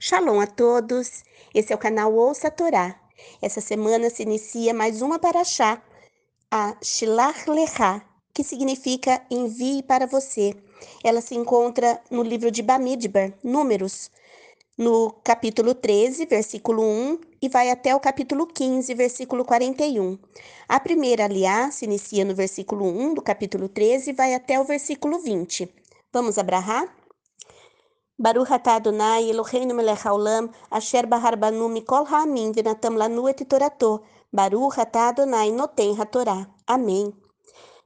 Shalom 0.00 0.38
a 0.38 0.46
todos. 0.46 1.24
Esse 1.52 1.72
é 1.72 1.74
o 1.74 1.78
canal 1.78 2.14
Ouça 2.14 2.46
a 2.46 2.50
Torá. 2.52 2.94
Essa 3.42 3.60
semana 3.60 4.08
se 4.08 4.22
inicia 4.22 4.72
mais 4.72 5.02
uma 5.02 5.18
paraxá, 5.18 5.82
a 6.48 6.76
Shilach 6.80 7.50
Lecha, 7.50 8.00
que 8.32 8.44
significa 8.44 9.20
envie 9.28 9.82
para 9.82 10.06
você. 10.06 10.54
Ela 11.02 11.20
se 11.20 11.34
encontra 11.34 12.00
no 12.12 12.22
livro 12.22 12.48
de 12.48 12.62
Bamidbar, 12.62 13.32
Números, 13.42 14.08
no 14.76 15.10
capítulo 15.24 15.74
13, 15.74 16.26
versículo 16.26 16.80
1, 16.80 17.18
e 17.42 17.48
vai 17.48 17.68
até 17.68 17.92
o 17.92 17.98
capítulo 17.98 18.46
15, 18.46 18.94
versículo 18.94 19.44
41. 19.44 20.16
A 20.68 20.78
primeira 20.78 21.24
aliá 21.24 21.72
se 21.72 21.86
inicia 21.86 22.24
no 22.24 22.36
versículo 22.36 22.84
1 22.84 23.14
do 23.14 23.20
capítulo 23.20 23.68
13 23.68 24.10
e 24.10 24.12
vai 24.12 24.32
até 24.32 24.60
o 24.60 24.64
versículo 24.64 25.18
20. 25.18 25.68
Vamos 26.12 26.38
abrahar? 26.38 26.97
Baruch 28.18 28.50
atah 28.50 28.76
Adonai 28.76 29.30
Eloheinu 29.30 29.74
melech 29.74 30.02
haolam 30.04 30.50
asher 30.70 31.06
bahar 31.06 31.36
banu 31.36 31.68
mikol 31.68 32.04
ha'amim 32.04 32.52
venatam 32.52 32.96
lanu 32.96 33.28
et 33.28 33.48
torato. 33.48 34.02
Baruch 34.32 34.78
atah 34.78 35.08
Adonai 35.10 35.50
noten 35.52 35.94
hatorá. 35.96 36.48
Amém. 36.66 37.12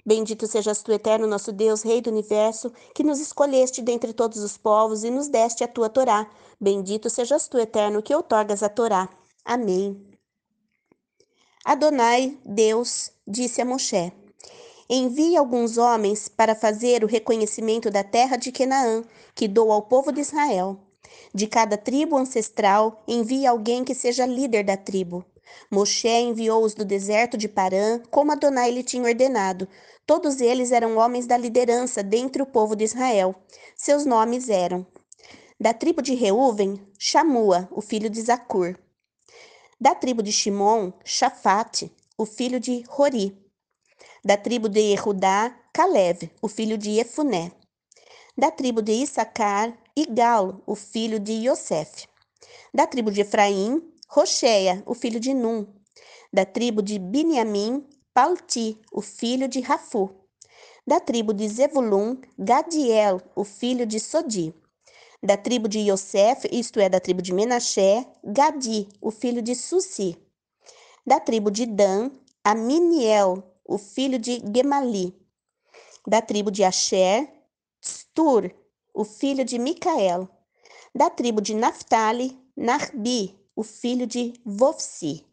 Bendito 0.04 0.46
sejas 0.46 0.82
tu, 0.82 0.90
eterno 0.90 1.26
nosso 1.26 1.52
Deus, 1.52 1.82
Rei 1.82 2.00
do 2.00 2.10
universo, 2.10 2.72
que 2.94 3.04
nos 3.04 3.20
escolheste 3.20 3.82
dentre 3.82 4.12
todos 4.12 4.38
os 4.38 4.56
povos 4.56 5.04
e 5.04 5.10
nos 5.10 5.28
deste 5.28 5.62
a 5.62 5.68
tua 5.68 5.88
Torá. 5.88 6.28
Bendito 6.60 7.08
sejas 7.08 7.46
tu, 7.46 7.56
eterno, 7.58 8.02
que 8.02 8.14
outorgas 8.14 8.62
a 8.62 8.68
Torá. 8.68 9.08
Amém. 9.44 10.04
Adonai, 11.64 12.36
Deus, 12.44 13.12
disse 13.26 13.60
a 13.60 13.64
Moshe: 13.64 14.12
Envie 14.94 15.38
alguns 15.38 15.78
homens 15.78 16.28
para 16.28 16.54
fazer 16.54 17.02
o 17.02 17.06
reconhecimento 17.06 17.90
da 17.90 18.04
terra 18.04 18.36
de 18.36 18.52
Canaã, 18.52 19.02
que 19.34 19.48
dou 19.48 19.72
ao 19.72 19.80
povo 19.80 20.12
de 20.12 20.20
Israel. 20.20 20.78
De 21.32 21.46
cada 21.46 21.78
tribo 21.78 22.14
ancestral, 22.14 23.02
envie 23.08 23.46
alguém 23.46 23.84
que 23.84 23.94
seja 23.94 24.26
líder 24.26 24.62
da 24.62 24.76
tribo. 24.76 25.24
Moshe 25.70 26.10
enviou-os 26.10 26.74
do 26.74 26.84
deserto 26.84 27.38
de 27.38 27.48
Parã, 27.48 28.02
como 28.10 28.32
Adonai 28.32 28.70
lhe 28.70 28.82
tinha 28.82 29.04
ordenado. 29.04 29.66
Todos 30.06 30.42
eles 30.42 30.72
eram 30.72 30.98
homens 30.98 31.24
da 31.24 31.38
liderança 31.38 32.02
dentre 32.02 32.42
o 32.42 32.46
povo 32.46 32.76
de 32.76 32.84
Israel. 32.84 33.34
Seus 33.74 34.04
nomes 34.04 34.50
eram: 34.50 34.86
da 35.58 35.72
tribo 35.72 36.02
de 36.02 36.14
Reuven, 36.14 36.78
Shamua, 36.98 37.66
o 37.72 37.80
filho 37.80 38.10
de 38.10 38.20
Zacur. 38.20 38.78
Da 39.80 39.94
tribo 39.94 40.22
de 40.22 40.30
Shimon, 40.30 40.92
Shafate, 41.02 41.90
o 42.18 42.26
filho 42.26 42.60
de 42.60 42.84
Hori. 42.94 43.41
Da 44.24 44.36
tribo 44.36 44.68
de 44.68 44.78
Yehudá, 44.78 45.52
Caleb, 45.72 46.30
o 46.40 46.46
filho 46.46 46.78
de 46.78 47.00
Efuné. 47.00 47.50
Da 48.38 48.52
tribo 48.52 48.80
de 48.80 48.92
Issacar, 48.92 49.76
Igal, 49.96 50.62
o 50.64 50.76
filho 50.76 51.18
de 51.18 51.32
Yosef. 51.32 52.06
Da 52.72 52.86
tribo 52.86 53.10
de 53.10 53.22
Efraim, 53.22 53.82
Rocheia, 54.08 54.80
o 54.86 54.94
filho 54.94 55.18
de 55.18 55.34
Num. 55.34 55.66
Da 56.32 56.44
tribo 56.44 56.80
de 56.80 57.00
Biniamim, 57.00 57.84
Palti, 58.14 58.80
o 58.92 59.00
filho 59.00 59.48
de 59.48 59.60
Rafu. 59.60 60.08
Da 60.86 61.00
tribo 61.00 61.34
de 61.34 61.48
Zevulun, 61.48 62.20
Gadiel, 62.38 63.20
o 63.34 63.42
filho 63.42 63.84
de 63.84 63.98
Sodi. 63.98 64.54
Da 65.20 65.36
tribo 65.36 65.66
de 65.66 65.80
Yosef, 65.80 66.48
isto 66.52 66.78
é, 66.78 66.88
da 66.88 67.00
tribo 67.00 67.22
de 67.22 67.34
Menaché, 67.34 68.06
Gadi, 68.22 68.88
o 69.00 69.10
filho 69.10 69.42
de 69.42 69.56
Susi. 69.56 70.16
Da 71.04 71.18
tribo 71.18 71.50
de 71.50 71.66
Dan, 71.66 72.12
Aminiel, 72.44 73.51
o 73.72 73.78
filho 73.78 74.18
de 74.18 74.42
Gemali. 74.54 75.14
Da 76.06 76.20
tribo 76.20 76.50
de 76.50 76.62
Asher, 76.62 77.26
Stur, 77.82 78.52
o 78.92 79.02
filho 79.02 79.44
de 79.46 79.58
Micael. 79.58 80.28
Da 80.94 81.08
tribo 81.08 81.40
de 81.40 81.54
Naphtali, 81.54 82.38
Narbi, 82.54 83.34
o 83.56 83.62
filho 83.62 84.06
de 84.06 84.34
Vofsi, 84.44 85.24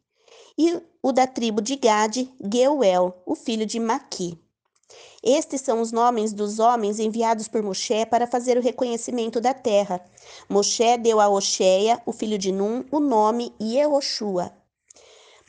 e 0.57 0.81
o 1.03 1.11
da 1.11 1.27
tribo 1.27 1.61
de 1.61 1.75
Gade, 1.75 2.33
Geuel, 2.41 3.21
o 3.25 3.35
filho 3.35 3.65
de 3.65 3.77
Maqui. 3.77 4.39
Estes 5.21 5.59
são 5.59 5.81
os 5.81 5.91
nomes 5.91 6.31
dos 6.31 6.59
homens 6.59 6.97
enviados 6.97 7.49
por 7.49 7.61
Moshe 7.61 8.05
para 8.05 8.25
fazer 8.25 8.57
o 8.57 8.61
reconhecimento 8.61 9.41
da 9.41 9.53
terra. 9.53 10.01
Moshe 10.47 10.97
deu 10.97 11.19
a 11.19 11.27
Oxéia, 11.27 12.01
o 12.05 12.13
filho 12.13 12.37
de 12.37 12.53
Num, 12.53 12.85
o 12.89 13.01
nome 13.01 13.53
Yehoshua. 13.61 14.58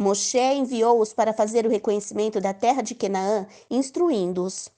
Moshe 0.02 0.38
enviou-os 0.38 1.12
para 1.12 1.34
fazer 1.34 1.66
o 1.66 1.68
reconhecimento 1.68 2.40
da 2.40 2.54
terra 2.54 2.80
de 2.80 2.94
Canaã, 2.94 3.46
instruindo-os. 3.70 4.70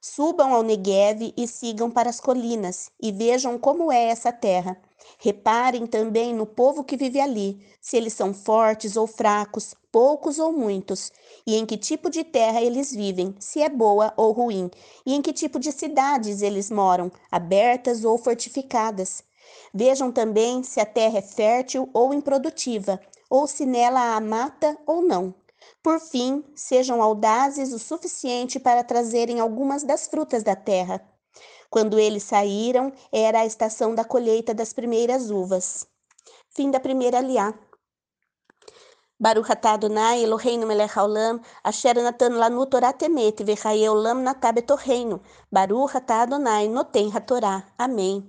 Subam 0.00 0.54
ao 0.54 0.62
Negueve 0.62 1.34
e 1.36 1.48
sigam 1.48 1.90
para 1.90 2.08
as 2.08 2.20
colinas, 2.20 2.88
e 3.02 3.10
vejam 3.10 3.58
como 3.58 3.90
é 3.90 4.04
essa 4.04 4.30
terra. 4.30 4.80
Reparem 5.18 5.88
também 5.88 6.32
no 6.32 6.46
povo 6.46 6.84
que 6.84 6.96
vive 6.96 7.20
ali, 7.20 7.60
se 7.80 7.96
eles 7.96 8.12
são 8.12 8.32
fortes 8.32 8.96
ou 8.96 9.08
fracos, 9.08 9.74
poucos 9.90 10.38
ou 10.38 10.52
muitos, 10.52 11.10
e 11.44 11.56
em 11.56 11.66
que 11.66 11.76
tipo 11.76 12.08
de 12.08 12.22
terra 12.22 12.62
eles 12.62 12.92
vivem, 12.92 13.34
se 13.40 13.60
é 13.60 13.68
boa 13.68 14.14
ou 14.16 14.30
ruim, 14.30 14.70
e 15.04 15.16
em 15.16 15.20
que 15.20 15.32
tipo 15.32 15.58
de 15.58 15.72
cidades 15.72 16.42
eles 16.42 16.70
moram, 16.70 17.10
abertas 17.28 18.04
ou 18.04 18.16
fortificadas. 18.16 19.24
Vejam 19.74 20.12
também 20.12 20.62
se 20.62 20.78
a 20.78 20.86
terra 20.86 21.18
é 21.18 21.22
fértil 21.22 21.90
ou 21.92 22.14
improdutiva, 22.14 23.00
ou 23.30 23.46
se 23.46 23.64
nela 23.64 24.16
há 24.16 24.20
mata 24.20 24.76
ou 24.84 25.00
não. 25.00 25.32
Por 25.82 26.00
fim, 26.00 26.44
sejam 26.54 27.00
audazes 27.00 27.72
o 27.72 27.78
suficiente 27.78 28.58
para 28.58 28.84
trazerem 28.84 29.40
algumas 29.40 29.84
das 29.84 30.08
frutas 30.08 30.42
da 30.42 30.56
terra. 30.56 31.00
Quando 31.70 31.98
eles 31.98 32.24
saíram, 32.24 32.92
era 33.12 33.40
a 33.40 33.46
estação 33.46 33.94
da 33.94 34.04
colheita 34.04 34.52
das 34.52 34.72
primeiras 34.72 35.30
uvas. 35.30 35.86
Fim 36.50 36.70
da 36.70 36.80
primeira 36.80 37.18
aliá. 37.18 37.54
Baruch 39.20 39.52
atah 39.52 39.74
Adonai 39.74 40.24
Eloheinu 40.24 40.66
melech 40.66 40.96
haolam, 40.96 41.40
asher 41.62 41.94
natan 41.94 42.38
lanu 42.40 42.66
Torah 42.66 42.92
temet, 42.92 43.44
v'chaye 43.44 43.88
olam 43.88 44.22
natah 44.22 44.52
betorreino. 44.52 45.20
Baruch 45.52 45.94
atah 45.94 46.22
Adonai 46.22 46.68
noten 46.68 47.10
hatorá. 47.10 47.66
Amém. 47.78 48.28